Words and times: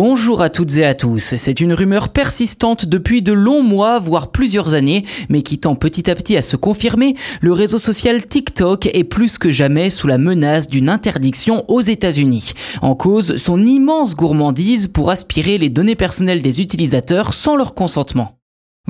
Bonjour 0.00 0.42
à 0.42 0.48
toutes 0.48 0.76
et 0.76 0.84
à 0.84 0.94
tous. 0.94 1.34
C'est 1.36 1.58
une 1.58 1.72
rumeur 1.72 2.10
persistante 2.10 2.86
depuis 2.86 3.20
de 3.20 3.32
longs 3.32 3.64
mois, 3.64 3.98
voire 3.98 4.30
plusieurs 4.30 4.74
années, 4.74 5.04
mais 5.28 5.42
qui 5.42 5.58
tend 5.58 5.74
petit 5.74 6.08
à 6.08 6.14
petit 6.14 6.36
à 6.36 6.40
se 6.40 6.54
confirmer. 6.54 7.16
Le 7.40 7.52
réseau 7.52 7.78
social 7.78 8.24
TikTok 8.24 8.86
est 8.94 9.02
plus 9.02 9.38
que 9.38 9.50
jamais 9.50 9.90
sous 9.90 10.06
la 10.06 10.16
menace 10.16 10.68
d'une 10.68 10.88
interdiction 10.88 11.64
aux 11.66 11.80
États-Unis. 11.80 12.52
En 12.80 12.94
cause, 12.94 13.38
son 13.38 13.60
immense 13.64 14.14
gourmandise 14.14 14.86
pour 14.86 15.10
aspirer 15.10 15.58
les 15.58 15.68
données 15.68 15.96
personnelles 15.96 16.42
des 16.42 16.60
utilisateurs 16.60 17.34
sans 17.34 17.56
leur 17.56 17.74
consentement. 17.74 18.37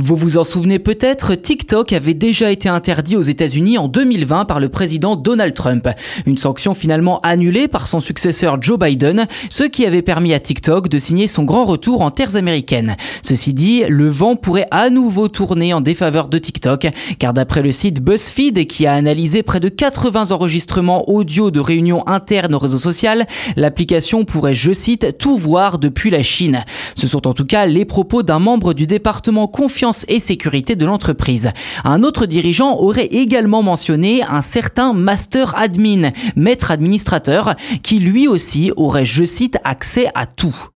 Vous 0.01 0.15
vous 0.15 0.39
en 0.39 0.45
souvenez 0.45 0.79
peut-être, 0.79 1.35
TikTok 1.35 1.93
avait 1.93 2.15
déjà 2.15 2.53
été 2.53 2.69
interdit 2.69 3.17
aux 3.17 3.21
États-Unis 3.21 3.79
en 3.79 3.89
2020 3.89 4.45
par 4.45 4.61
le 4.61 4.69
président 4.69 5.17
Donald 5.17 5.53
Trump. 5.55 5.89
Une 6.25 6.37
sanction 6.37 6.73
finalement 6.73 7.19
annulée 7.23 7.67
par 7.67 7.89
son 7.89 7.99
successeur 7.99 8.63
Joe 8.63 8.79
Biden, 8.79 9.27
ce 9.51 9.65
qui 9.65 9.85
avait 9.85 10.03
permis 10.03 10.35
à 10.35 10.39
TikTok 10.39 10.89
de 10.89 11.01
signer 11.01 11.27
son 11.27 11.43
grand 11.43 11.65
retour 11.65 12.03
en 12.03 12.13
terres 12.13 12.37
américaines. 12.37 12.97
Ceci 13.23 13.53
dit, 13.53 13.83
le 13.89 14.09
vent 14.09 14.37
pourrait 14.37 14.69
à 14.71 14.89
nouveau 14.89 15.27
tourner 15.27 15.75
en 15.75 15.81
défaveur 15.81 16.29
de 16.29 16.39
TikTok, 16.39 16.87
car 17.19 17.33
d'après 17.33 17.63
le 17.63 17.73
site 17.73 18.01
BuzzFeed 18.01 18.69
qui 18.69 18.87
a 18.87 18.95
analysé 18.95 19.43
près 19.43 19.59
de 19.59 19.69
80 19.69 20.31
enregistrements 20.31 21.11
audio 21.11 21.51
de 21.51 21.59
réunions 21.59 22.07
internes 22.07 22.55
au 22.55 22.61
réseau 22.61 22.79
social, 22.79 23.27
l'application 23.57 24.25
pourrait, 24.25 24.55
je 24.55 24.73
cite, 24.73 25.19
tout 25.19 25.37
voir 25.37 25.81
depuis 25.81 26.11
la 26.11 26.23
Chine. 26.23 26.65
Ce 26.95 27.09
sont 27.09 27.27
en 27.27 27.33
tout 27.33 27.45
cas 27.45 27.67
les 27.67 27.85
propos 27.85 28.23
d'un 28.23 28.39
membre 28.39 28.75
du 28.75 28.87
département 28.87 29.49
confiant 29.49 29.88
et 30.09 30.21
sécurité 30.21 30.77
de 30.77 30.87
l'entreprise. 30.87 31.51
Un 31.85 32.03
autre 32.03 32.27
dirigeant 32.27 32.77
aurait 32.79 33.07
également 33.07 33.63
mentionné 33.63 34.23
un 34.23 34.43
certain 34.43 34.93
master 34.93 35.57
admin, 35.57 36.11
maître 36.37 36.71
administrateur, 36.71 37.55
qui 37.83 37.99
lui 37.99 38.29
aussi 38.29 38.73
aurait, 38.77 39.05
je 39.05 39.25
cite, 39.25 39.59
accès 39.65 40.09
à 40.15 40.27
tout. 40.27 40.69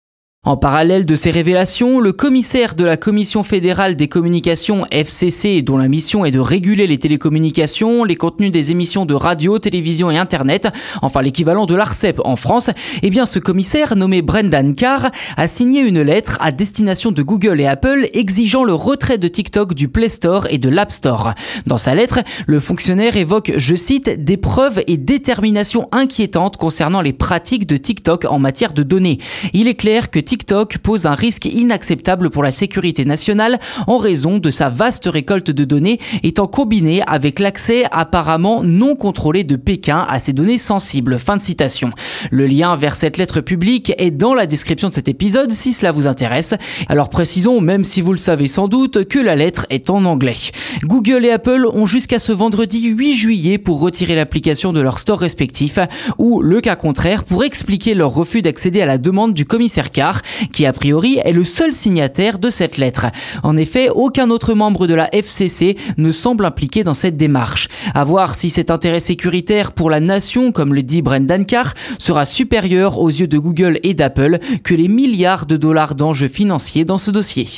En 0.44 0.56
parallèle 0.56 1.06
de 1.06 1.14
ces 1.14 1.30
révélations, 1.30 2.00
le 2.00 2.10
commissaire 2.10 2.74
de 2.74 2.82
la 2.82 2.96
Commission 2.96 3.44
fédérale 3.44 3.94
des 3.94 4.08
communications 4.08 4.84
FCC, 4.90 5.62
dont 5.62 5.76
la 5.76 5.86
mission 5.86 6.24
est 6.24 6.32
de 6.32 6.40
réguler 6.40 6.88
les 6.88 6.98
télécommunications, 6.98 8.02
les 8.02 8.16
contenus 8.16 8.50
des 8.50 8.72
émissions 8.72 9.06
de 9.06 9.14
radio, 9.14 9.60
télévision 9.60 10.10
et 10.10 10.18
Internet, 10.18 10.66
enfin 11.00 11.22
l'équivalent 11.22 11.64
de 11.64 11.76
l'ARCEP 11.76 12.20
en 12.24 12.34
France, 12.34 12.70
eh 13.04 13.10
bien 13.10 13.24
ce 13.24 13.38
commissaire, 13.38 13.94
nommé 13.94 14.20
Brendan 14.20 14.74
Carr, 14.74 15.12
a 15.36 15.46
signé 15.46 15.80
une 15.80 16.02
lettre 16.02 16.38
à 16.40 16.50
destination 16.50 17.12
de 17.12 17.22
Google 17.22 17.60
et 17.60 17.66
Apple 17.66 18.08
exigeant 18.12 18.64
le 18.64 18.74
retrait 18.74 19.18
de 19.18 19.28
TikTok 19.28 19.74
du 19.74 19.86
Play 19.86 20.08
Store 20.08 20.48
et 20.50 20.58
de 20.58 20.68
l'App 20.68 20.90
Store. 20.90 21.34
Dans 21.68 21.76
sa 21.76 21.94
lettre, 21.94 22.18
le 22.48 22.58
fonctionnaire 22.58 23.16
évoque, 23.16 23.52
je 23.58 23.76
cite, 23.76 24.24
des 24.24 24.38
preuves 24.38 24.82
et 24.88 24.96
déterminations 24.96 25.86
inquiétantes 25.92 26.56
concernant 26.56 27.00
les 27.00 27.12
pratiques 27.12 27.68
de 27.68 27.76
TikTok 27.76 28.24
en 28.24 28.40
matière 28.40 28.72
de 28.72 28.82
données. 28.82 29.18
Il 29.52 29.68
est 29.68 29.76
clair 29.76 30.10
que 30.10 30.18
TikTok 30.32 30.78
pose 30.78 31.04
un 31.04 31.14
risque 31.14 31.44
inacceptable 31.44 32.30
pour 32.30 32.42
la 32.42 32.50
sécurité 32.50 33.04
nationale 33.04 33.58
en 33.86 33.98
raison 33.98 34.38
de 34.38 34.50
sa 34.50 34.70
vaste 34.70 35.04
récolte 35.04 35.50
de 35.50 35.64
données 35.64 36.00
étant 36.22 36.46
combinée 36.46 37.02
avec 37.06 37.38
l'accès 37.38 37.84
apparemment 37.90 38.62
non 38.62 38.96
contrôlé 38.96 39.44
de 39.44 39.56
Pékin 39.56 40.06
à 40.08 40.18
ces 40.18 40.32
données 40.32 40.56
sensibles. 40.56 41.18
Fin 41.18 41.36
de 41.36 41.42
citation. 41.42 41.90
Le 42.30 42.46
lien 42.46 42.76
vers 42.76 42.96
cette 42.96 43.18
lettre 43.18 43.42
publique 43.42 43.92
est 43.98 44.10
dans 44.10 44.32
la 44.32 44.46
description 44.46 44.88
de 44.88 44.94
cet 44.94 45.06
épisode 45.06 45.50
si 45.50 45.74
cela 45.74 45.92
vous 45.92 46.06
intéresse. 46.06 46.54
Alors 46.88 47.10
précisons, 47.10 47.60
même 47.60 47.84
si 47.84 48.00
vous 48.00 48.12
le 48.12 48.18
savez 48.18 48.46
sans 48.46 48.68
doute, 48.68 49.06
que 49.06 49.18
la 49.18 49.36
lettre 49.36 49.66
est 49.68 49.90
en 49.90 50.06
anglais. 50.06 50.36
Google 50.84 51.26
et 51.26 51.30
Apple 51.30 51.66
ont 51.70 51.84
jusqu'à 51.84 52.18
ce 52.18 52.32
vendredi 52.32 52.88
8 52.88 53.14
juillet 53.16 53.58
pour 53.58 53.80
retirer 53.80 54.14
l'application 54.14 54.72
de 54.72 54.80
leur 54.80 54.98
store 54.98 55.18
respectif 55.18 55.78
ou, 56.16 56.40
le 56.40 56.62
cas 56.62 56.76
contraire, 56.76 57.24
pour 57.24 57.44
expliquer 57.44 57.92
leur 57.92 58.14
refus 58.14 58.40
d'accéder 58.40 58.80
à 58.80 58.86
la 58.86 58.96
demande 58.96 59.34
du 59.34 59.44
commissaire 59.44 59.90
Carr 59.90 60.21
qui 60.52 60.66
a 60.66 60.72
priori 60.72 61.18
est 61.24 61.32
le 61.32 61.44
seul 61.44 61.72
signataire 61.72 62.38
de 62.38 62.50
cette 62.50 62.78
lettre. 62.78 63.06
En 63.42 63.56
effet, 63.56 63.88
aucun 63.88 64.30
autre 64.30 64.54
membre 64.54 64.86
de 64.86 64.94
la 64.94 65.14
FCC 65.14 65.76
ne 65.96 66.10
semble 66.10 66.44
impliqué 66.44 66.84
dans 66.84 66.94
cette 66.94 67.16
démarche. 67.16 67.68
À 67.94 68.04
voir 68.04 68.34
si 68.34 68.50
cet 68.50 68.70
intérêt 68.70 69.00
sécuritaire 69.00 69.72
pour 69.72 69.90
la 69.90 70.00
nation, 70.00 70.52
comme 70.52 70.74
le 70.74 70.82
dit 70.82 71.02
Brendan 71.02 71.46
Carr, 71.46 71.74
sera 71.98 72.24
supérieur 72.24 72.98
aux 72.98 73.10
yeux 73.10 73.28
de 73.28 73.38
Google 73.38 73.80
et 73.82 73.94
d'Apple 73.94 74.38
que 74.64 74.74
les 74.74 74.88
milliards 74.88 75.46
de 75.46 75.56
dollars 75.56 75.94
d'enjeux 75.94 76.28
financiers 76.28 76.84
dans 76.84 76.98
ce 76.98 77.10
dossier. 77.10 77.48